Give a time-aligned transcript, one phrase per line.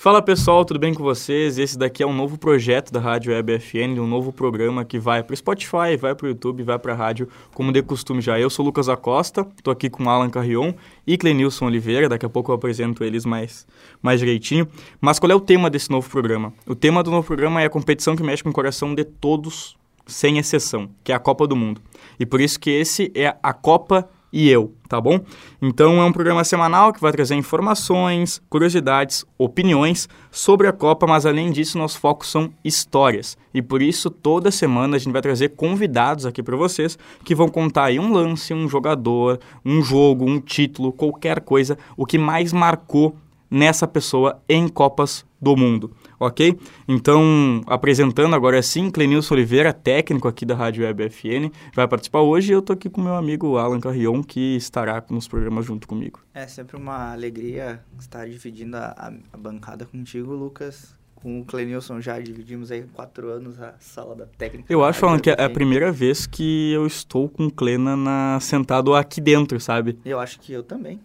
[0.00, 1.58] Fala pessoal, tudo bem com vocês?
[1.58, 5.24] Esse daqui é um novo projeto da Rádio Web FN, um novo programa que vai
[5.24, 8.38] para o Spotify, vai para o YouTube, vai para a rádio, como de costume já.
[8.38, 10.72] Eu sou Lucas Acosta, estou aqui com Alan Carrion
[11.04, 13.66] e Clenilson Oliveira, daqui a pouco eu apresento eles mais,
[14.00, 14.68] mais direitinho.
[15.00, 16.54] Mas qual é o tema desse novo programa?
[16.64, 19.76] O tema do novo programa é a competição que mexe com o coração de todos,
[20.06, 21.80] sem exceção, que é a Copa do Mundo.
[22.20, 25.20] E por isso que esse é a Copa e eu, tá bom?
[25.60, 31.24] Então é um programa semanal que vai trazer informações, curiosidades, opiniões sobre a Copa, mas
[31.24, 33.36] além disso, nossos focos são histórias.
[33.52, 37.48] E por isso, toda semana a gente vai trazer convidados aqui para vocês que vão
[37.48, 42.52] contar aí um lance, um jogador, um jogo, um título, qualquer coisa, o que mais
[42.52, 43.16] marcou
[43.50, 46.58] nessa pessoa em Copas do Mundo ok?
[46.86, 52.52] Então, apresentando agora sim, Clenilson Oliveira, técnico aqui da Rádio Web FN, vai participar hoje
[52.52, 56.20] e eu tô aqui com meu amigo Alan Carrion, que estará nos programas junto comigo.
[56.34, 60.96] É sempre uma alegria estar dividindo a, a bancada contigo, Lucas.
[61.14, 64.72] Com o Clenilson já dividimos aí quatro anos a sala da técnica.
[64.72, 68.38] Eu acho, Alan, que é a primeira vez que eu estou com o Clena na,
[68.40, 69.98] sentado aqui dentro, sabe?
[70.04, 71.00] Eu acho que eu também.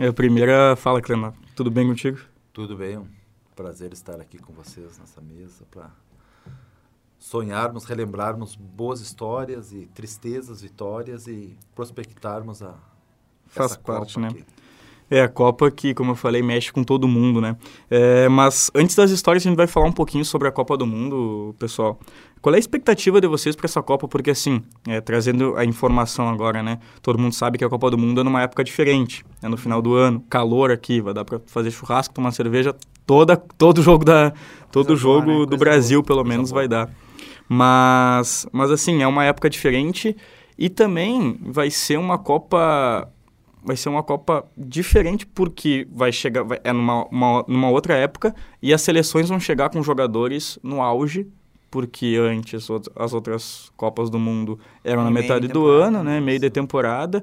[0.00, 0.74] É a primeira...
[0.74, 1.32] Fala, Clena.
[1.54, 2.18] Tudo bem contigo?
[2.52, 2.98] Tudo bem
[3.62, 5.88] prazer estar aqui com vocês nessa mesa para
[7.16, 12.76] sonharmos, relembrarmos boas histórias e tristezas, vitórias e prospectarmos a
[13.46, 14.28] faz parte, Copa né?
[14.32, 14.44] Aqui.
[15.12, 17.54] É a Copa que, como eu falei, mexe com todo mundo, né?
[17.90, 20.86] É, mas antes das histórias, a gente vai falar um pouquinho sobre a Copa do
[20.86, 22.00] Mundo, pessoal.
[22.40, 24.08] Qual é a expectativa de vocês para essa Copa?
[24.08, 26.78] Porque, assim, é, trazendo a informação agora, né?
[27.02, 29.22] Todo mundo sabe que a Copa do Mundo é numa época diferente.
[29.42, 32.74] É no final do ano, calor aqui, vai dar para fazer churrasco, tomar cerveja
[33.06, 34.32] toda, todo jogo da
[34.70, 35.46] todo jogo boa, né?
[35.46, 36.06] do Brasil boa.
[36.06, 36.88] pelo menos vai dar.
[37.46, 40.16] Mas mas assim, é uma época diferente
[40.56, 43.12] e também vai ser uma Copa
[43.64, 48.34] vai ser uma Copa diferente porque vai chegar vai, é numa, uma, numa outra época
[48.60, 51.26] e as seleções vão chegar com jogadores no auge
[51.70, 56.50] porque antes as outras Copas do Mundo eram na metade do ano, né, meio de
[56.50, 57.22] temporada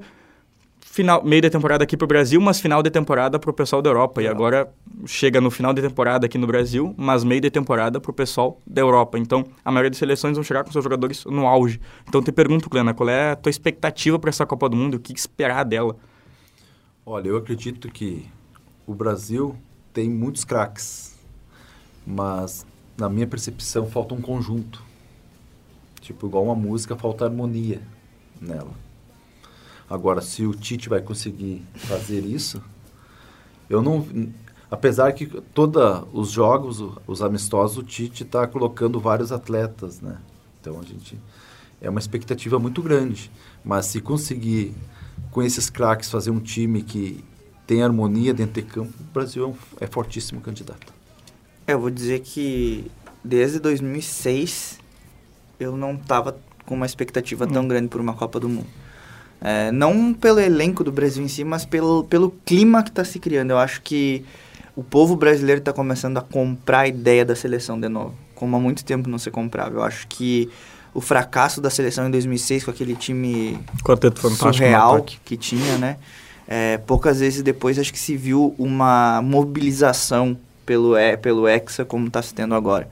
[0.92, 3.82] final, meio de temporada aqui para o Brasil, mas final de temporada para o pessoal
[3.82, 4.22] da Europa.
[4.22, 4.70] E agora
[5.06, 8.60] chega no final de temporada aqui no Brasil, mas meio de temporada para o pessoal
[8.66, 9.18] da Europa.
[9.18, 11.80] Então, a maioria das seleções vão chegar com seus jogadores no auge.
[12.08, 14.96] Então, te pergunto, Clena, qual é a tua expectativa para essa Copa do Mundo?
[14.96, 15.96] O que esperar dela?
[17.12, 18.30] Olha, eu acredito que
[18.86, 19.56] o Brasil
[19.92, 21.18] tem muitos craques,
[22.06, 24.84] mas na minha percepção falta um conjunto.
[26.02, 27.82] Tipo, igual uma música, falta harmonia
[28.40, 28.70] nela.
[29.90, 32.62] Agora, se o Tite vai conseguir fazer isso,
[33.68, 34.08] eu não.
[34.70, 35.82] Apesar que todos
[36.14, 40.20] os jogos, os amistosos, o Tite está colocando vários atletas, né?
[40.62, 41.18] Então a gente
[41.82, 43.32] é uma expectativa muito grande.
[43.66, 44.76] Mas se conseguir
[45.32, 47.24] com esses craques fazer um time que
[47.66, 50.94] tem harmonia dentro de campo, o Brasil é, é fortíssimo candidato.
[51.68, 52.90] É, eu vou dizer que
[53.24, 54.80] desde 2006
[55.60, 57.50] eu não estava com uma expectativa hum.
[57.50, 58.68] tão grande por uma Copa do Mundo.
[59.42, 63.20] É, não pelo elenco do Brasil em si, mas pelo, pelo clima que está se
[63.20, 63.52] criando.
[63.52, 64.26] Eu acho que
[64.76, 68.60] o povo brasileiro está começando a comprar a ideia da seleção de novo, como há
[68.60, 69.76] muito tempo não se comprava.
[69.76, 70.50] Eu acho que
[70.94, 75.98] o fracasso da seleção em 2006 com aquele time Quarteto surreal que tinha, né?
[76.48, 80.36] É, poucas vezes depois acho que se viu uma mobilização
[80.66, 82.90] pelo, é, pelo Hexa como está se tendo agora.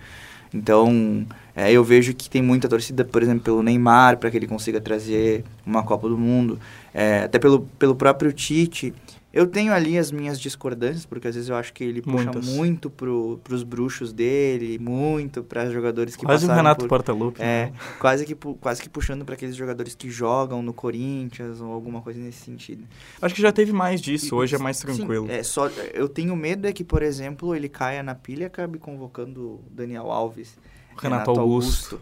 [0.53, 1.25] Então,
[1.55, 4.79] é, eu vejo que tem muita torcida, por exemplo, pelo Neymar, para que ele consiga
[4.79, 6.59] trazer uma Copa do Mundo,
[6.93, 8.93] é, até pelo, pelo próprio Tite.
[9.37, 12.47] Eu tenho ali as minhas discordâncias, porque às vezes eu acho que ele puxa Muitas.
[12.47, 17.39] muito pro, pros bruxos dele, muito para jogadores que quase passaram o Renato por, Portaluppi.
[17.39, 17.73] É, né?
[17.99, 22.19] quase que, quase que puxando para aqueles jogadores que jogam no Corinthians ou alguma coisa
[22.19, 22.87] nesse sentido.
[23.21, 25.27] Acho que já teve mais disso, hoje é mais tranquilo.
[25.27, 28.45] Sim, é, só, eu tenho medo é que, por exemplo, ele caia na pilha e
[28.47, 30.57] acabe convocando Daniel Alves
[30.97, 31.95] Renato, Renato Augusto.
[31.95, 32.01] Augusto.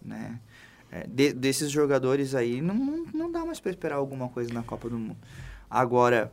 [0.00, 0.38] né?
[0.92, 4.62] É, de, desses jogadores aí, não, não, não dá mais para esperar alguma coisa na
[4.62, 5.16] Copa do Mundo.
[5.68, 6.30] Agora,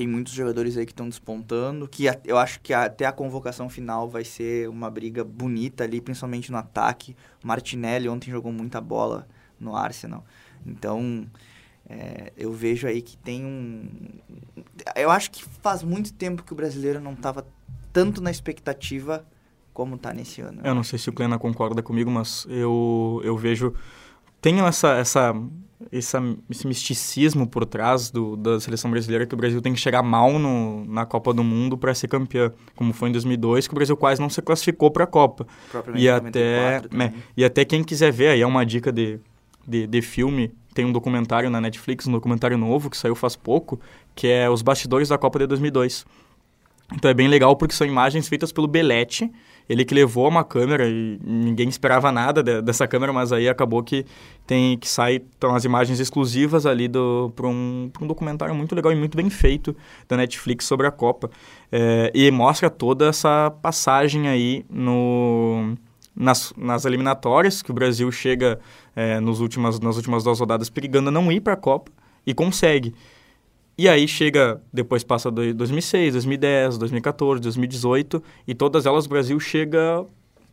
[0.00, 4.08] tem muitos jogadores aí que estão despontando, que eu acho que até a convocação final
[4.08, 7.14] vai ser uma briga bonita ali, principalmente no ataque.
[7.44, 9.28] Martinelli ontem jogou muita bola
[9.60, 10.24] no Arsenal.
[10.64, 11.26] Então,
[11.86, 13.90] é, eu vejo aí que tem um...
[14.96, 17.46] Eu acho que faz muito tempo que o brasileiro não estava
[17.92, 19.22] tanto na expectativa
[19.74, 20.62] como está nesse ano.
[20.64, 23.74] Eu não sei se o Clena concorda comigo, mas eu, eu vejo...
[24.40, 25.34] Tenho essa, essa,
[25.92, 30.02] essa, esse misticismo por trás do, da seleção brasileira que o Brasil tem que chegar
[30.02, 33.76] mal no, na Copa do Mundo para ser campeão, como foi em 2002, que o
[33.76, 35.46] Brasil quase não se classificou para a Copa.
[35.94, 39.18] E até, né, e até quem quiser ver, aí é uma dica de,
[39.66, 43.80] de, de filme, tem um documentário na Netflix, um documentário novo que saiu faz pouco,
[44.14, 46.06] que é Os Bastidores da Copa de 2002
[46.94, 49.30] Então é bem legal porque são imagens feitas pelo Belete,
[49.70, 53.84] ele que levou uma câmera e ninguém esperava nada de, dessa câmera, mas aí acabou
[53.84, 54.04] que
[54.44, 56.88] tem que sair então, as imagens exclusivas ali
[57.36, 59.76] para um, um documentário muito legal e muito bem feito
[60.08, 61.30] da Netflix sobre a Copa.
[61.70, 65.76] É, e mostra toda essa passagem aí no,
[66.16, 68.58] nas, nas eliminatórias, que o Brasil chega
[68.96, 71.92] é, nos últimas, nas últimas duas rodadas perigando a não ir para a Copa
[72.26, 72.92] e consegue.
[73.76, 80.04] E aí chega, depois passa 2006, 2010, 2014, 2018, e todas elas o Brasil chega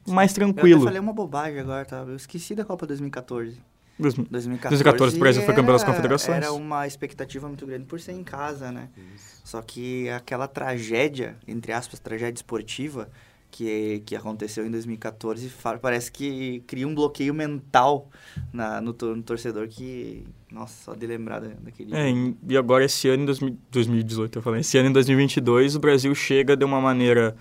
[0.08, 0.82] mais tranquilo.
[0.82, 1.98] Eu falei uma bobagem agora, tá?
[2.08, 3.60] Eu esqueci da Copa 2014.
[4.00, 6.38] 2014, 2014 o Brasil foi campeão das confederações.
[6.38, 8.90] Era uma expectativa muito grande por ser em casa, né?
[9.16, 9.42] Isso.
[9.44, 13.10] Só que aquela tragédia, entre aspas, tragédia esportiva,
[13.50, 18.10] que, que aconteceu em 2014 parece que cria um bloqueio mental
[18.54, 22.14] na, no, no torcedor que, nossa, só de lembrar daquele é,
[22.48, 26.56] e agora esse ano, em 2018, eu falei, esse ano em 2022, o Brasil chega
[26.56, 27.36] de uma maneira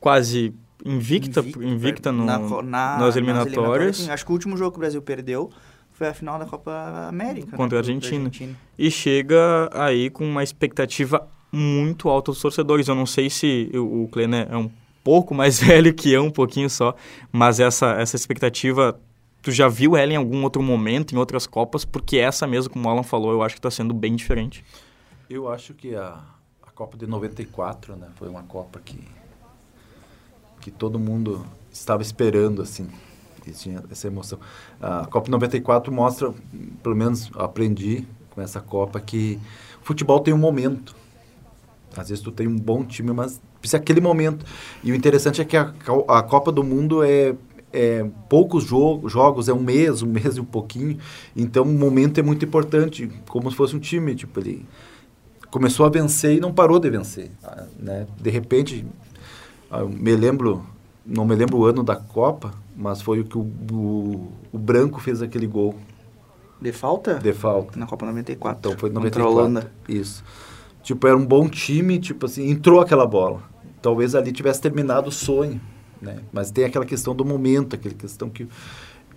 [0.00, 0.52] quase
[0.84, 2.98] invicta, invicta, invicta no, na, na, nas, eliminatórias.
[2.98, 4.08] nas eliminatórias.
[4.08, 5.50] Acho que o último jogo que o Brasil perdeu
[5.92, 7.52] foi a final da Copa América.
[7.52, 7.78] Né, Contra né?
[7.78, 8.26] a Argentina.
[8.26, 8.56] Argentina.
[8.78, 12.88] E chega aí com uma expectativa muito alta dos torcedores.
[12.88, 14.70] Eu não sei se o, o Kleiner é um
[15.02, 16.94] pouco mais velho que eu, um pouquinho só,
[17.32, 19.00] mas essa, essa expectativa,
[19.42, 21.84] tu já viu ela em algum outro momento, em outras Copas?
[21.84, 24.64] Porque essa mesmo, como o Alan falou, eu acho que está sendo bem diferente.
[25.28, 26.20] Eu acho que a,
[26.62, 28.98] a Copa de 94, né, foi uma Copa que,
[30.60, 32.88] que todo mundo estava esperando, assim,
[33.46, 34.38] e tinha essa emoção.
[34.80, 36.34] A Copa de 94 mostra,
[36.82, 39.38] pelo menos aprendi com essa Copa, que
[39.82, 40.94] futebol tem um momento.
[41.96, 44.44] Às vezes tu tem um bom time, mas precisa aquele momento.
[44.82, 45.72] E o interessante é que a,
[46.08, 47.34] a Copa do Mundo é,
[47.76, 50.98] é poucos jogo, jogos, é um mês, um mês e um pouquinho.
[51.36, 54.64] Então o momento é muito importante, como se fosse um time, tipo, ele
[55.50, 58.06] começou a vencer e não parou de vencer, ah, né?
[58.20, 58.84] De repente,
[59.70, 60.64] ah, me lembro,
[61.04, 65.00] não me lembro o ano da Copa, mas foi o que o, o, o Branco
[65.00, 65.74] fez aquele gol.
[66.60, 67.14] De falta?
[67.14, 67.78] De falta.
[67.78, 68.58] Na Copa 94.
[68.58, 69.10] Então foi 94.
[69.10, 69.72] Contra a Holanda.
[69.88, 70.24] Isso.
[70.82, 73.42] Tipo, era um bom time, tipo assim, entrou aquela bola.
[73.82, 75.60] Talvez ali tivesse terminado o sonho,
[76.06, 76.18] né?
[76.32, 78.48] Mas tem aquela questão do momento, aquela questão que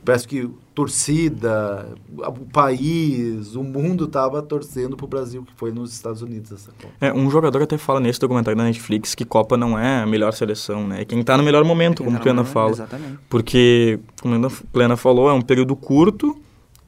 [0.04, 5.94] parece que torcida, o país, o mundo estava torcendo para o Brasil, que foi nos
[5.94, 6.94] Estados Unidos essa Copa.
[7.02, 10.34] É, um jogador até fala nesse documentário da Netflix que Copa não é a melhor
[10.34, 11.02] seleção, né?
[11.02, 12.72] É quem está no melhor momento, como o Plena fala.
[12.72, 13.20] Exatamente.
[13.30, 16.36] Porque, como a Plena falou, é um período curto,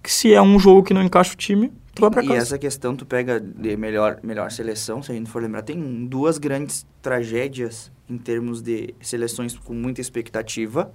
[0.02, 2.34] que se é um jogo que não encaixa o time, tu vai pra casa.
[2.34, 6.06] E essa questão, tu pega de melhor, melhor seleção, se a gente for lembrar, tem
[6.06, 10.92] duas grandes tragédias em termos de seleções com muita expectativa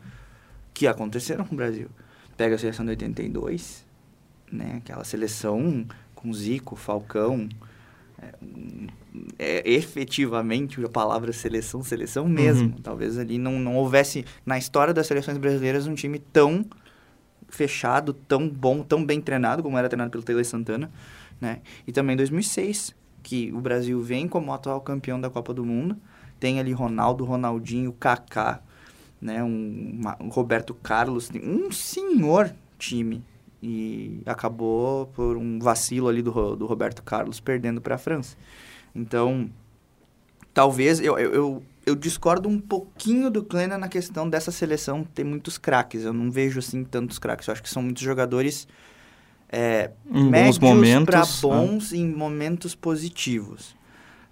[0.75, 1.89] que aconteceram com o Brasil.
[2.37, 3.87] Pega a seleção de 82,
[4.53, 4.75] né?
[4.77, 7.49] Aquela seleção com Zico, Falcão,
[8.21, 8.35] é,
[9.39, 12.69] é, efetivamente a palavra seleção, seleção mesmo.
[12.69, 12.83] Uhum.
[12.83, 16.65] Talvez ali não, não houvesse na história das seleções brasileiras um time tão
[17.49, 20.91] fechado, tão bom, tão bem treinado, como era treinado pelo Taylor Santana,
[21.41, 21.61] né?
[21.87, 25.97] E também 2006, que o Brasil vem como atual campeão da Copa do Mundo,
[26.39, 28.61] tem ali Ronaldo, Ronaldinho, Kaká,
[29.21, 29.43] né?
[29.43, 33.23] Um, uma, um Roberto Carlos, um senhor time
[33.63, 38.37] e acabou por um vacilo ali do, do Roberto Carlos perdendo para a França.
[38.95, 39.51] Então,
[40.53, 45.23] talvez eu, eu, eu eu discordo um pouquinho do Kleina na questão dessa seleção ter
[45.23, 46.03] muitos craques.
[46.03, 47.47] Eu não vejo assim tantos craques.
[47.47, 48.67] Eu acho que são muitos jogadores
[49.49, 51.99] é, em momentos para bons né?
[51.99, 53.77] em momentos positivos.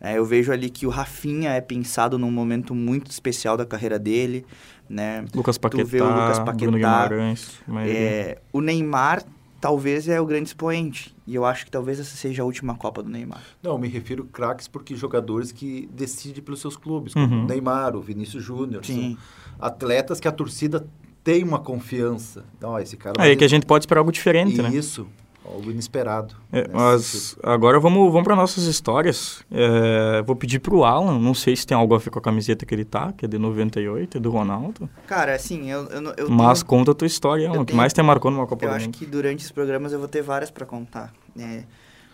[0.01, 3.99] É, eu vejo ali que o Rafinha é pensado num momento muito especial da carreira
[3.99, 4.45] dele,
[4.89, 5.25] né?
[5.33, 9.23] Lucas Paquetá, tu vê o Lucas Paquetá, Bruno Guimarães, é, o Neymar
[9.61, 11.14] talvez é o grande expoente.
[11.27, 13.43] E eu acho que talvez essa seja a última Copa do Neymar.
[13.63, 17.45] Não, me refiro craques porque jogadores que decidem pelos seus clubes, como uhum.
[17.45, 18.85] o Neymar, o Vinícius Júnior.
[18.85, 19.17] Sim.
[19.59, 20.87] atletas que a torcida
[21.23, 22.45] tem uma confiança.
[22.59, 23.15] Então, esse cara...
[23.19, 24.69] Aí que a gente pode esperar algo diferente, né?
[24.69, 25.07] Isso
[25.45, 26.35] algo inesperado.
[26.53, 29.45] É, mas agora vamos, vamos para nossas histórias.
[29.51, 32.23] É, vou pedir para o Alan, não sei se tem algo a ver com a
[32.23, 34.89] camiseta que ele tá, que é de 98, é do Ronaldo.
[35.07, 37.93] Cara, assim, eu, eu, eu Mas tenho, conta a tua história, Alan, o que mais
[37.93, 38.83] te marcou numa Copa eu do Mundo.
[38.83, 41.13] Eu acho que durante os programas eu vou ter várias para contar.
[41.39, 41.65] É,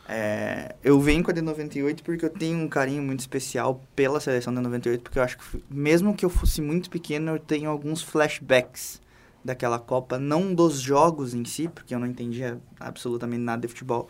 [0.08, 4.18] é, eu venho com a de 98 porque eu tenho um carinho muito especial pela
[4.18, 7.70] seleção de 98, porque eu acho que mesmo que eu fosse muito pequeno, eu tenho
[7.70, 9.00] alguns flashbacks
[9.44, 14.08] daquela Copa, não dos jogos em si, porque eu não entendia absolutamente nada de futebol,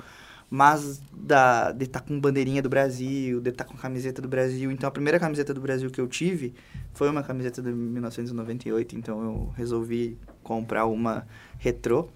[0.50, 4.28] mas da, de estar tá com bandeirinha do Brasil, de estar tá com camiseta do
[4.28, 4.70] Brasil.
[4.72, 6.54] Então, a primeira camiseta do Brasil que eu tive
[6.92, 11.26] foi uma camiseta de 1998, então eu resolvi comprar uma
[11.58, 12.08] retrô.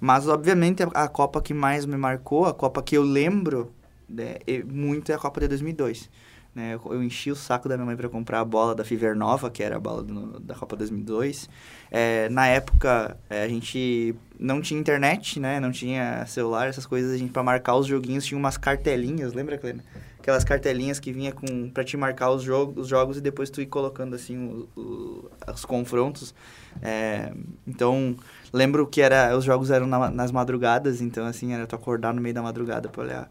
[0.00, 3.72] Mas, obviamente, a, a Copa que mais me marcou, a Copa que eu lembro
[4.08, 6.10] né, muito é a Copa de 2002.
[6.58, 6.74] Né?
[6.74, 9.48] Eu, eu enchi o saco da minha mãe para comprar a bola da Fever Nova,
[9.48, 11.48] que era a bola do, da Copa 2002.
[11.88, 15.60] É, na época, é, a gente não tinha internet, né?
[15.60, 17.12] Não tinha celular, essas coisas.
[17.12, 19.84] A gente, para marcar os joguinhos, tinha umas cartelinhas, lembra, Clena?
[20.18, 23.62] Aquelas cartelinhas que vinha com para te marcar os, jogo, os jogos e depois tu
[23.62, 26.34] ir colocando, assim, o, o, os confrontos.
[26.82, 27.32] É,
[27.66, 28.16] então,
[28.52, 32.20] lembro que era os jogos eram na, nas madrugadas, então, assim, era tu acordar no
[32.20, 33.28] meio da madrugada para olhar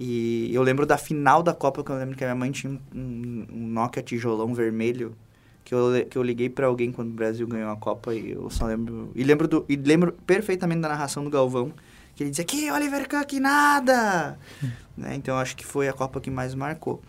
[0.00, 2.72] e eu lembro da final da Copa, que eu lembro que a minha mãe tinha
[2.94, 5.16] um, um Nokia tijolão vermelho,
[5.64, 8.48] que eu, que eu liguei para alguém quando o Brasil ganhou a Copa e eu
[8.48, 9.10] só lembro...
[9.16, 11.72] E lembro, do, e lembro perfeitamente da narração do Galvão,
[12.14, 14.38] que ele dizia, que Oliver Kahn, que nada!
[14.96, 15.16] né?
[15.16, 17.02] Então, acho que foi a Copa que mais marcou.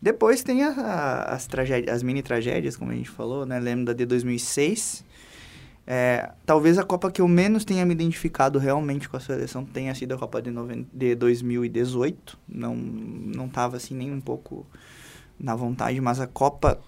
[0.00, 3.60] Depois tem a, a, as, tragédias, as mini tragédias, como a gente falou, né?
[3.60, 5.04] Lembro da de 2006,
[5.86, 9.94] é, talvez a Copa que eu menos tenha me identificado realmente com a seleção tenha
[9.94, 10.86] sido a Copa de, noven...
[10.92, 12.38] de 2018.
[12.48, 14.66] Não, não tava assim nem um pouco
[15.38, 16.80] na vontade, mas a Copa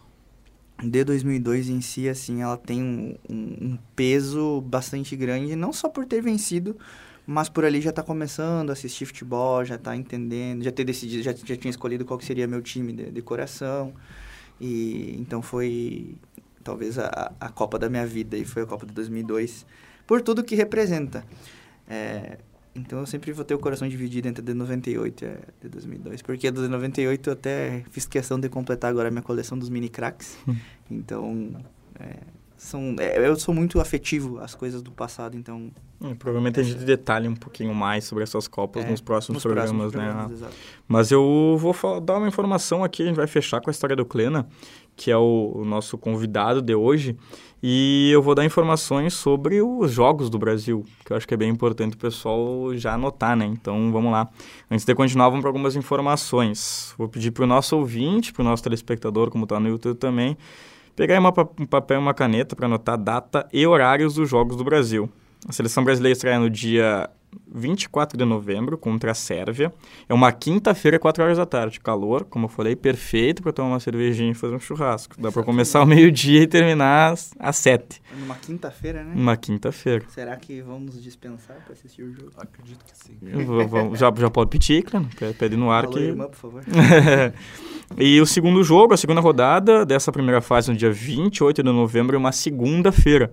[0.82, 6.04] de 2002 em si, assim, ela tem um, um, peso bastante grande, não só por
[6.04, 6.76] ter vencido,
[7.26, 11.22] mas por ali já tá começando a assistir futebol, já tá entendendo, já ter decidido,
[11.22, 13.92] já, já tinha escolhido qual que seria meu time de, de coração.
[14.60, 16.14] E então foi
[16.66, 19.64] talvez a, a Copa da minha vida, e foi a Copa de 2002,
[20.04, 21.24] por tudo que representa.
[21.88, 22.38] É,
[22.74, 25.68] então eu sempre vou ter o coração dividido entre a de 98 e a de
[25.68, 29.56] 2002, porque a de 98 eu até fiz questão de completar agora a minha coleção
[29.56, 30.36] dos mini cracks.
[30.46, 30.56] Hum.
[30.90, 31.54] então,
[32.00, 32.16] é,
[32.56, 35.70] são, é, eu sou muito afetivo às coisas do passado, então...
[36.02, 39.42] É, provavelmente a gente detalhe um pouquinho mais sobre essas Copas é, nos próximos nos
[39.42, 40.48] programas, próximos né?
[40.88, 43.94] Mas eu vou falar, dar uma informação aqui, a gente vai fechar com a história
[43.94, 44.46] do Klena,
[44.96, 47.16] que é o, o, nosso convidado de hoje,
[47.62, 51.36] e eu vou dar informações sobre os jogos do Brasil, que eu acho que é
[51.36, 53.44] bem importante o pessoal já anotar, né?
[53.44, 54.28] Então, vamos lá.
[54.70, 56.94] Antes de continuar, vamos para algumas informações.
[56.96, 60.36] Vou pedir para o nosso ouvinte, para o nosso telespectador, como está no YouTube também,
[60.94, 64.64] pegar uma, um papel e uma caneta para anotar data e horários dos jogos do
[64.64, 65.10] Brasil.
[65.46, 67.08] A seleção brasileira estreia no dia
[67.52, 69.72] 24 de novembro contra a Sérvia.
[70.08, 71.80] É uma quinta-feira, 4 horas da tarde.
[71.80, 75.14] Calor, como eu falei, perfeito para tomar uma cervejinha e fazer um churrasco.
[75.20, 78.00] Dá para começar ao meio-dia e terminar às 7.
[78.18, 79.12] Numa quinta-feira, né?
[79.14, 80.04] Uma quinta-feira.
[80.08, 82.30] Será que vamos dispensar para assistir o jogo?
[82.36, 83.18] Acredito que sim.
[83.44, 85.06] Vou, vou, já, já pode pedir, claro.
[85.38, 86.00] Pede no ar Alô, que...
[86.00, 86.62] irmã, por favor.
[87.96, 92.16] e o segundo jogo, a segunda rodada dessa primeira fase, no dia 28 de novembro,
[92.16, 93.32] é uma segunda-feira.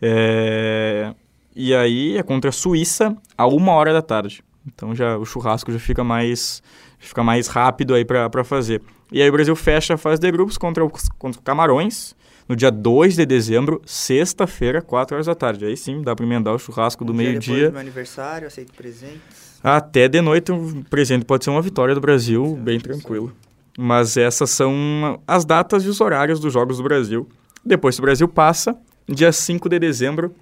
[0.00, 1.14] É...
[1.54, 4.42] E aí é contra a Suíça a uma hora da tarde.
[4.66, 6.62] Então já o churrasco já fica mais
[6.98, 8.80] fica mais rápido aí para fazer.
[9.10, 12.14] E aí o Brasil fecha a fase de grupos contra, os, contra o Camarões
[12.48, 15.64] no dia 2 de dezembro, sexta-feira, 4 horas da tarde.
[15.64, 17.66] Aí sim, dá para emendar o churrasco do meio-dia.
[17.66, 19.60] Do meu aniversário, aceito presentes.
[19.62, 23.32] Até de noite, um presente pode ser uma vitória do Brasil, sim, bem tranquilo.
[23.78, 27.28] Mas essas são as datas e os horários dos Jogos do Brasil.
[27.64, 28.76] Depois, se o Brasil passa,
[29.08, 30.34] dia 5 de dezembro,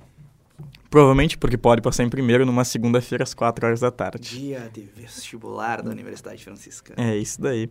[0.91, 4.41] Provavelmente porque pode passar em primeiro numa segunda-feira às 4 horas da tarde.
[4.41, 7.01] Dia de vestibular da Universidade Franciscana.
[7.01, 7.71] É, isso daí.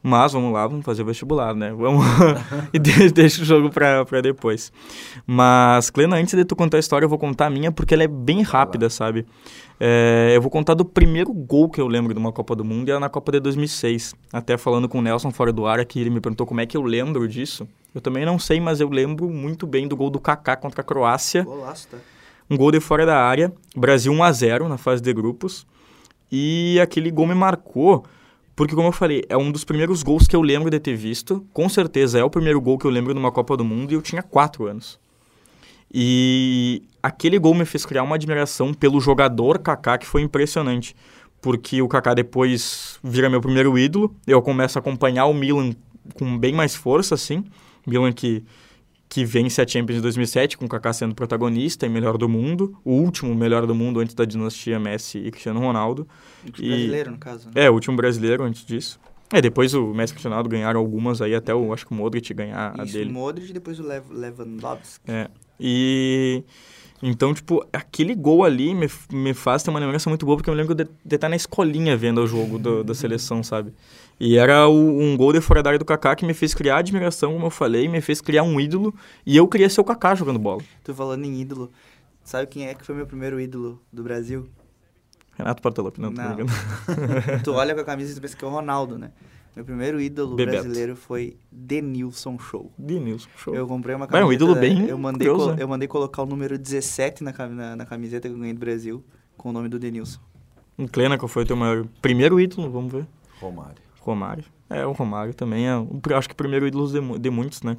[0.00, 1.72] Mas vamos lá, vamos fazer o vestibular, né?
[1.72, 2.04] Vamos
[2.72, 4.72] e deixa o jogo pra, pra depois.
[5.26, 8.04] Mas, Clena, antes de tu contar a história, eu vou contar a minha porque ela
[8.04, 9.26] é bem rápida, sabe?
[9.80, 12.88] É, eu vou contar do primeiro gol que eu lembro de uma Copa do Mundo
[12.88, 14.14] e era na Copa de 2006.
[14.32, 16.76] Até falando com o Nelson fora do ar, que ele me perguntou como é que
[16.76, 17.66] eu lembro disso.
[17.92, 20.84] Eu também não sei, mas eu lembro muito bem do gol do Kaká contra a
[20.84, 21.42] Croácia.
[21.42, 21.98] Golaço, tá?
[22.50, 25.64] Um gol de fora da área, Brasil 1 a 0 na fase de grupos.
[26.30, 28.04] E aquele gol me marcou,
[28.56, 31.46] porque como eu falei, é um dos primeiros gols que eu lembro de ter visto.
[31.52, 34.02] Com certeza é o primeiro gol que eu lembro numa Copa do Mundo e eu
[34.02, 34.98] tinha 4 anos.
[35.92, 40.94] E aquele gol me fez criar uma admiração pelo jogador Kaká que foi impressionante,
[41.40, 45.72] porque o Kaká depois vira meu primeiro ídolo, eu começo a acompanhar o Milan
[46.14, 47.44] com bem mais força assim,
[47.84, 48.44] Milan que
[49.10, 52.78] que vence a Champions de 2007, com o Kaká sendo protagonista e melhor do mundo,
[52.84, 56.06] o último melhor do mundo antes da dinastia Messi e Cristiano Ronaldo.
[56.44, 56.70] O último e...
[56.70, 57.48] brasileiro, no caso.
[57.48, 57.64] Né?
[57.64, 59.00] É, o último brasileiro antes disso.
[59.32, 61.92] É, depois o Messi e o Cristiano Ronaldo ganharam algumas aí, até o, acho que
[61.92, 63.10] o Modric ganhar Isso, a dele.
[63.10, 65.10] o Modric e depois o Lev Lewandowski.
[65.10, 66.44] É, e...
[67.02, 70.54] Então, tipo, aquele gol ali me, me faz ter uma lembrança muito boa, porque eu
[70.54, 73.72] lembro de, de estar na escolinha vendo o jogo do, da seleção, sabe?
[74.18, 76.76] E era o, um gol de fora da área do Kaká que me fez criar
[76.76, 80.14] admiração, como eu falei, me fez criar um ídolo, e eu queria ser o Kaká
[80.14, 80.62] jogando bola.
[80.84, 81.70] Tô falando em ídolo,
[82.22, 84.46] sabe quem é que foi meu primeiro ídolo do Brasil?
[85.38, 86.36] Renato Portaluppi, não, não.
[87.42, 89.10] tu olha com a camisa e tu pensa que é o Ronaldo, né?
[89.60, 90.62] Meu primeiro ídolo Bebeto.
[90.62, 92.72] brasileiro foi Denilson Show.
[92.78, 93.54] Denilson Show.
[93.54, 94.24] Eu comprei uma camiseta.
[94.24, 95.62] É um ídolo bem eu mandei, curioso, né?
[95.62, 99.04] eu mandei colocar o número 17 na, na, na, camiseta que eu ganhei do Brasil
[99.36, 100.18] com o nome do Denilson.
[100.78, 102.70] Um Clena, qual foi o teu maior primeiro ídolo?
[102.70, 103.06] Vamos ver.
[103.38, 103.76] Romário.
[104.00, 104.44] Romário.
[104.70, 105.72] É, o Romário também é,
[106.14, 107.76] acho que o primeiro ídolo de, de muitos, né?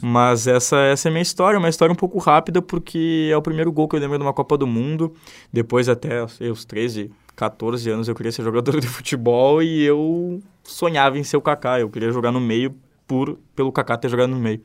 [0.00, 3.42] Mas essa, essa é a minha história, uma história um pouco rápida, porque é o
[3.42, 5.12] primeiro gol que eu lembro de uma Copa do Mundo.
[5.52, 11.18] Depois, até os 13, 14 anos, eu queria ser jogador de futebol e eu sonhava
[11.18, 11.80] em ser o Kaká.
[11.80, 12.74] Eu queria jogar no meio
[13.06, 14.60] por pelo Kaká ter jogado no meio.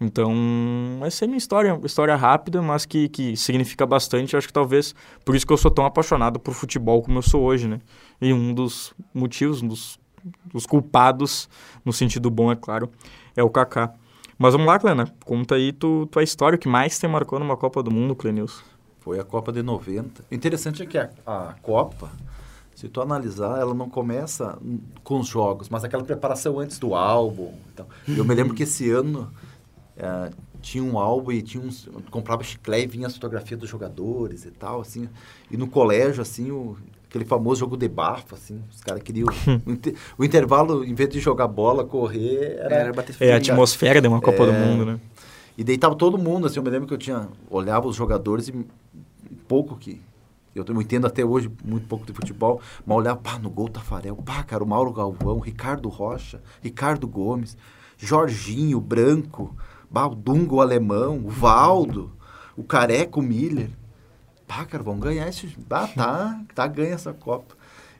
[0.00, 0.32] Então,
[1.04, 4.36] essa é a minha história, história rápida, mas que, que significa bastante.
[4.36, 7.42] Acho que talvez por isso que eu sou tão apaixonado por futebol como eu sou
[7.42, 7.80] hoje, né?
[8.20, 9.98] E um dos motivos, um dos,
[10.44, 11.48] dos culpados,
[11.84, 12.90] no sentido bom, é claro,
[13.36, 13.92] é o Kaká.
[14.38, 17.58] Mas vamos lá, Clena, conta aí tu, tua história, o que mais te marcou numa
[17.58, 18.62] Copa do Mundo, Clenilson?
[19.00, 20.24] Foi a Copa de 90.
[20.30, 22.10] O interessante é que a, a Copa,
[22.80, 24.58] se tu analisar, ela não começa
[25.04, 27.52] com os jogos, mas aquela preparação antes do álbum.
[27.74, 29.30] Então, eu me lembro que esse ano
[29.98, 30.30] é,
[30.62, 34.50] tinha um álbum e tinha uns, comprava chiclete e vinha as fotografias dos jogadores e
[34.50, 35.10] tal, assim.
[35.50, 36.74] E no colégio, assim, o,
[37.06, 39.28] aquele famoso jogo de bafo, assim, os caras queriam...
[39.66, 42.74] o, inter, o, intervalo, em vez de jogar bola, correr, era...
[42.76, 45.00] era bater é a atmosfera de uma Copa é, do Mundo, né?
[45.58, 47.28] E deitava todo mundo, assim, eu me lembro que eu tinha...
[47.50, 48.54] Olhava os jogadores e
[49.46, 50.00] pouco que...
[50.54, 54.42] Eu entendo até hoje muito pouco de futebol, mas olhava, pá, no gol Tafarel, pá,
[54.42, 57.56] cara, o Mauro Galvão, Ricardo Rocha, Ricardo Gomes,
[57.96, 59.54] Jorginho, Branco,
[59.90, 62.12] Bah, o Dungo o alemão, o Valdo,
[62.56, 63.70] o Careco Miller.
[64.46, 65.48] Pá, cara, vamos ganhar esse.
[65.68, 67.56] Bah, tá, tá ganha essa Copa.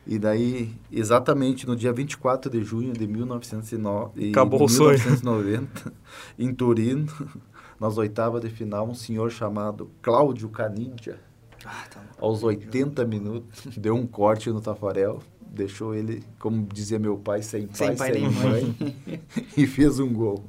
[0.07, 5.93] E daí, exatamente no dia 24 de junho de 1909, Acabou 1990,
[6.39, 7.07] em Turino,
[7.79, 11.21] nas oitavas de final, um senhor chamado Cláudio Canidia,
[11.65, 17.17] ah, tá aos 80 minutos, deu um corte no Tafarel, deixou ele, como dizia meu
[17.17, 19.23] pai, sem pai, sem, pai, sem mãe, mãe
[19.57, 20.45] e fez um gol.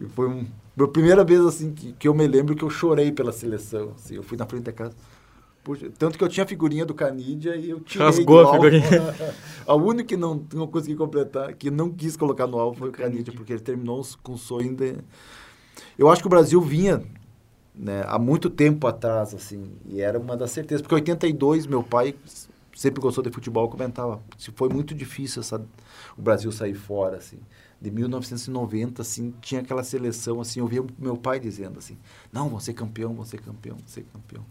[0.00, 0.46] E foi um,
[0.78, 3.92] a primeira vez assim que, que eu me lembro que eu chorei pela seleção.
[3.94, 4.94] Assim, eu fui na frente da casa.
[5.64, 8.84] Puxa, tanto que eu tinha a figurinha do Canidia e eu tirei Rasgou a figurinha.
[9.66, 12.92] a única que não, não consegui completar, que não quis colocar no álbum foi o
[12.92, 14.96] Canidia, porque ele terminou com o sonho de...
[15.98, 17.02] Eu acho que o Brasil vinha
[17.76, 20.82] né, há muito tempo atrás, assim, e era uma das certezas.
[20.82, 22.14] Porque em 82, meu pai
[22.74, 25.64] sempre gostou de futebol, comentava, se foi muito difícil essa,
[26.16, 27.38] o Brasil sair fora, assim
[27.80, 31.96] de 1990, assim, tinha aquela seleção, assim, eu via meu pai dizendo assim,
[32.32, 34.44] não, vou ser campeão, vou ser campeão, vou ser campeão.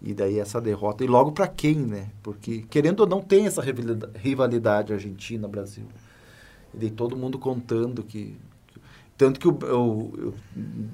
[0.00, 2.10] E daí essa derrota, e logo para quem, né?
[2.22, 3.62] Porque, querendo ou não, tem essa
[4.16, 5.86] rivalidade Argentina-Brasil.
[6.74, 8.36] E daí todo mundo contando que...
[9.16, 10.34] Tanto que eu, eu, eu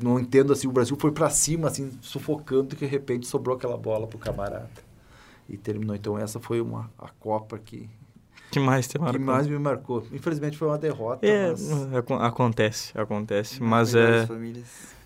[0.03, 3.77] não entendo, assim, o Brasil foi para cima, assim, sufocando, e de repente sobrou aquela
[3.77, 4.71] bola pro camarada.
[5.49, 5.97] E terminou.
[5.97, 7.89] Então, essa foi uma, a Copa que
[8.51, 9.19] que mais te marcou?
[9.19, 10.07] Que mais me marcou.
[10.13, 11.27] Infelizmente foi uma derrota.
[11.27, 11.95] É, mas...
[12.23, 13.63] acontece, acontece.
[13.63, 14.27] Mas é.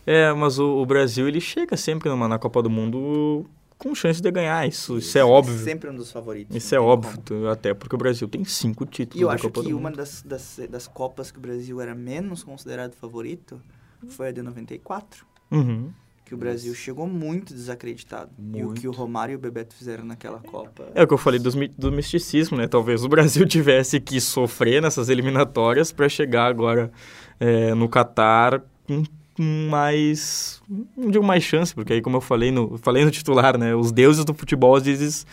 [0.07, 3.47] É, mas o, o, Brasil ele chega sempre numa, na Copa do Mundo
[3.83, 4.67] com chance de ganhar.
[4.67, 5.59] Isso, isso é óbvio.
[5.59, 6.55] Sempre um dos favoritos.
[6.57, 7.49] Isso é óbvio, como.
[7.49, 9.21] até porque o Brasil tem cinco títulos.
[9.21, 12.45] E eu acho Copa que uma das, das, das Copas que o Brasil era menos
[12.45, 13.61] considerado favorito
[14.09, 15.27] foi a de 94.
[15.51, 15.91] Uhum
[16.25, 18.31] que o Brasil chegou muito desacreditado.
[18.39, 18.59] Muito.
[18.59, 20.91] E o que o Romário e o Bebeto fizeram naquela Copa.
[20.95, 22.67] É o que eu falei do, do misticismo, né?
[22.67, 26.91] Talvez o Brasil tivesse que sofrer nessas eliminatórias para chegar agora
[27.39, 29.03] é, no Catar com
[29.39, 30.61] mais.
[30.97, 33.75] Não digo mais chance, porque aí, como eu falei no, falei no titular, né?
[33.75, 35.27] Os deuses do futebol às vezes.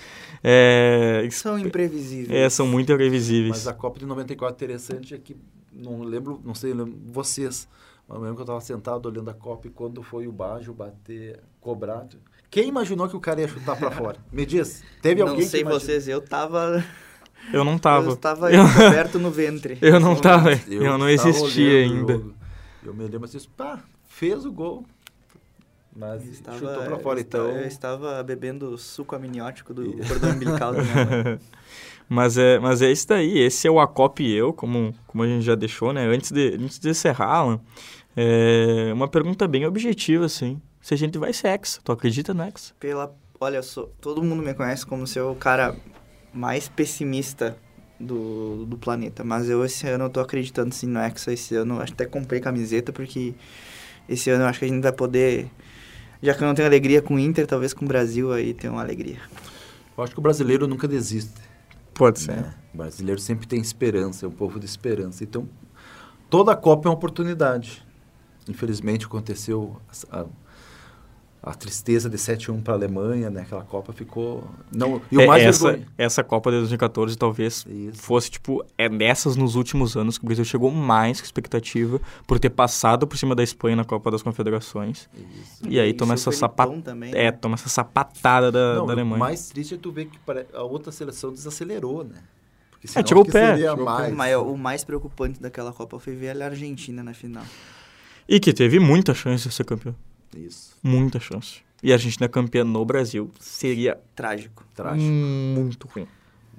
[0.43, 2.31] É, são imprevisíveis.
[2.31, 3.49] É, são muito imprevisíveis.
[3.49, 5.35] Mas a Copa de 94 interessante é que,
[5.73, 7.67] não lembro, não sei, lembro, vocês
[8.09, 11.39] eu lembro que eu estava sentado olhando a Copa e quando foi o Bajo bater,
[11.61, 12.17] cobrado.
[12.49, 14.17] Quem imaginou que o cara ia chutar para fora?
[14.33, 16.83] Me diz, teve alguém Não sei vocês, eu tava...
[17.53, 18.07] Eu não tava.
[18.07, 19.77] Eu estava coberto no ventre.
[19.81, 22.21] Eu não tava, eu, eu não existia ainda.
[22.83, 24.85] Eu me lembro assim, pá, fez o gol.
[25.95, 27.49] Mas estava, chutou para fora, então...
[27.49, 31.39] Eu estava bebendo suco amniótico do cordão umbilical da minha mãe.
[32.11, 35.27] Mas é, mas é isso daí, esse é o Acop e eu, como, como a
[35.27, 36.07] gente já deixou, né?
[36.07, 37.61] Antes de, antes de encerrar, Alan,
[38.17, 40.59] é uma pergunta bem objetiva, assim.
[40.81, 42.73] Se a gente vai ser ex, tu acredita no ex?
[42.79, 45.75] Pela, olha, sou, todo mundo me conhece como ser o cara
[46.33, 47.55] mais pessimista
[47.99, 49.23] do, do planeta.
[49.23, 51.33] Mas eu esse ano eu tô acreditando sim no Hexa.
[51.33, 53.33] Esse ano até comprei camiseta porque
[54.07, 55.49] esse ano eu acho que a gente vai poder.
[56.21, 58.71] Já que eu não tenho alegria com o Inter, talvez com o Brasil aí tenha
[58.71, 59.19] uma alegria.
[59.97, 61.33] Eu acho que o brasileiro nunca desiste.
[61.93, 62.37] Pode ser.
[62.37, 62.53] Né?
[62.73, 65.23] O brasileiro sempre tem esperança, é um povo de esperança.
[65.23, 65.47] Então,
[66.29, 67.83] toda a Copa é uma oportunidade.
[68.47, 70.25] Infelizmente aconteceu a, a
[71.57, 73.41] tristeza de 7-1 para a Alemanha, né?
[73.41, 74.43] Aquela Copa ficou...
[74.71, 78.01] Não, e o é, mais essa, essa Copa de 2014 talvez Isso.
[78.01, 82.39] fosse, tipo, é nessas nos últimos anos que o Brasil chegou mais com expectativa por
[82.39, 85.09] ter passado por cima da Espanha na Copa das Confederações.
[85.15, 85.67] Isso.
[85.67, 86.67] E aí toma essa, sapa...
[86.83, 87.31] também, é, né?
[87.31, 89.15] toma essa sapatada da, Não, da Alemanha.
[89.15, 90.19] O mais triste é tu ver que
[90.53, 92.21] a outra seleção desacelerou, né?
[92.71, 93.83] Porque senão tirou que o pé, seria tirou o pé.
[93.85, 94.13] mais.
[94.13, 97.43] O maior- o mais preocupante daquela Copa foi ver a Argentina na final.
[98.27, 99.95] E que teve muita chance de ser campeão.
[100.35, 100.75] Isso.
[100.83, 101.61] Muita chance.
[101.81, 104.65] E a Argentina campeã no Brasil seria Trágico.
[104.75, 105.09] Trágico.
[105.09, 106.07] muito ruim.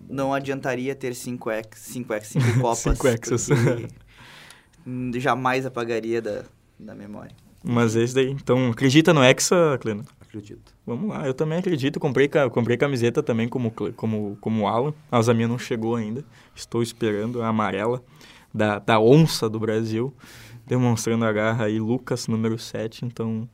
[0.08, 2.78] Não adiantaria ter 5x, 5x, 5 Copas.
[2.78, 3.46] Cinco hexas.
[3.48, 3.86] porque,
[4.86, 6.44] hum, jamais apagaria da,
[6.78, 7.32] da memória.
[7.62, 8.30] Mas esse daí.
[8.30, 10.04] Então, acredita no Hexa, Clena?
[10.20, 10.72] Acredito.
[10.86, 12.00] Vamos lá, eu também acredito.
[12.00, 14.94] Comprei, ca- comprei camiseta também como, como, como Alan.
[15.10, 16.24] Mas a minha não chegou ainda.
[16.56, 18.02] Estou esperando a amarela
[18.54, 20.14] da, da onça do Brasil.
[20.66, 23.04] Demonstrando a garra aí, Lucas, número 7.
[23.04, 23.46] Então,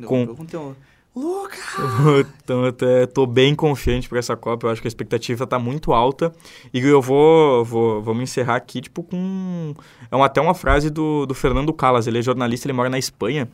[0.00, 0.74] Eu Com- perguntei, um,
[1.16, 1.60] Lucas!
[2.42, 4.66] então eu até tô bem confiante para essa Copa.
[4.66, 6.32] Eu acho que a expectativa tá muito alta.
[6.72, 9.74] E eu vou, vou vamos encerrar aqui, tipo, com.
[10.10, 12.06] É uma, até uma frase do, do Fernando Calas.
[12.06, 13.48] Ele é jornalista, ele mora na Espanha.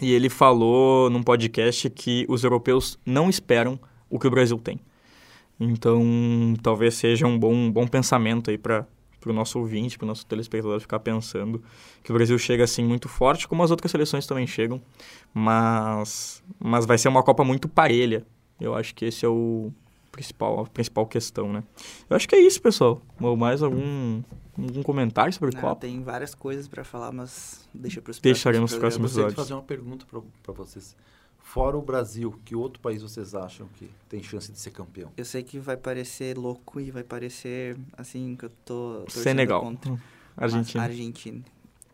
[0.00, 3.78] E ele falou num podcast que os europeus não esperam
[4.10, 4.80] o que o Brasil tem.
[5.60, 6.02] Então,
[6.62, 8.86] talvez seja um bom, bom pensamento aí para
[9.30, 11.62] o nosso ouvinte, para o nosso telespectador ficar pensando
[12.02, 14.80] que o Brasil chega assim muito forte, como as outras seleções também chegam,
[15.32, 18.26] mas, mas vai ser uma Copa muito parelha.
[18.60, 19.72] Eu acho que esse é o
[20.10, 21.64] principal, a principal questão, né?
[22.08, 23.00] Eu acho que é isso, pessoal.
[23.20, 24.22] Ou mais algum,
[24.56, 25.80] algum comentário sobre Não, Copa?
[25.80, 29.16] tem várias coisas pra falar, mas deixa pros Deixaremos próximos nos próximos programas.
[29.16, 29.48] Eu gostaria de episódios.
[29.48, 30.06] fazer uma pergunta
[30.42, 30.94] para vocês.
[31.42, 35.10] Fora o Brasil, que outro país vocês acham que tem chance de ser campeão?
[35.16, 39.92] Eu sei que vai parecer louco e vai parecer assim que eu tô Senegal, contra.
[40.36, 40.82] Argentina.
[40.82, 41.42] Mas Argentina.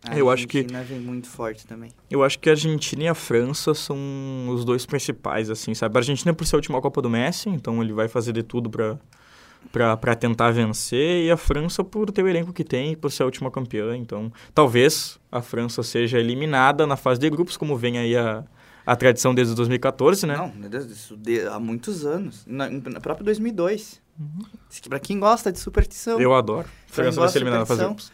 [0.01, 1.91] A Eu acho que- Argentina vem muito forte também.
[2.09, 3.97] Eu acho que a Argentina e a França são
[4.49, 5.97] os dois principais, assim, sabe?
[5.97, 8.69] A Argentina por ser a última Copa do Messi, então ele vai fazer de tudo
[8.69, 8.97] pra,
[9.73, 13.11] pra, pra tentar vencer, e a França por ter o elenco que tem e por
[13.11, 17.75] ser a última campeã, então talvez a França seja eliminada na fase de grupos, como
[17.75, 18.45] vem aí a,
[18.91, 20.35] a tradição desde 2014, né?
[20.37, 22.43] Não, meu Deus, isso de- há muitos anos.
[22.47, 24.01] Na, na própria 2002.
[24.69, 26.15] Isso que Pra quem gosta de superstição.
[26.15, 26.21] Uhum.
[26.21, 26.67] Eu adoro.
[26.87, 28.11] França vai ser eliminada na fase de grupos.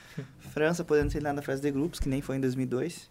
[0.51, 3.09] França podendo ser eliminada na fase de grupos, que nem foi em 2002.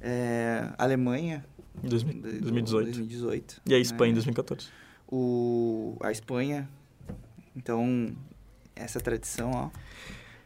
[0.00, 1.44] É, Alemanha.
[1.82, 2.84] Em 2000 de- 2018.
[2.86, 3.62] 2018.
[3.66, 4.16] E a Espanha em né?
[4.16, 4.68] 2014.
[5.08, 6.68] O, a Espanha.
[7.56, 8.14] Então,
[8.74, 9.70] essa tradição, ó.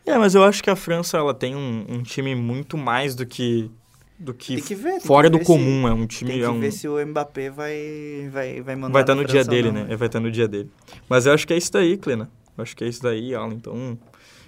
[0.04, 3.24] É, mas eu acho que a França ela tem um, um time muito mais do
[3.26, 3.70] que
[4.18, 5.00] do que, Tem que ver.
[5.00, 7.06] fora que do comum, Se, é um tem time que é um ver se o
[7.06, 9.96] Mbappé vai, vai, vai mandar vai estar na no dia dele, não, né?
[9.96, 10.70] Vai estar no dia dele.
[11.08, 12.28] Mas eu acho que é isso daí, Clena.
[12.56, 13.54] Eu acho que é isso daí, Alan.
[13.54, 13.96] Então,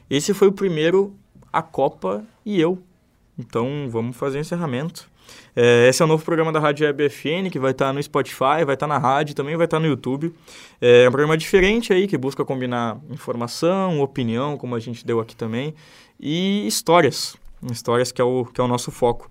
[0.09, 1.14] esse foi o primeiro
[1.52, 2.83] a Copa e eu.
[3.38, 5.09] Então, vamos fazer o encerramento.
[5.54, 8.64] É, esse é o novo programa da Rádio Web FN, que vai estar no Spotify,
[8.64, 10.35] vai estar na rádio, também vai estar no YouTube.
[10.80, 15.37] É um programa diferente aí, que busca combinar informação, opinião, como a gente deu aqui
[15.37, 15.74] também,
[16.18, 17.37] e histórias.
[17.70, 19.30] Histórias que é o, que é o nosso foco.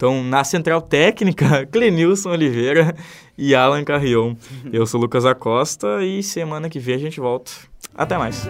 [0.00, 2.96] Então, na Central Técnica, Clenilson Oliveira
[3.36, 4.34] e Alan Carrion.
[4.72, 7.50] Eu sou Lucas Acosta e semana que vem a gente volta.
[7.94, 8.48] Até mais.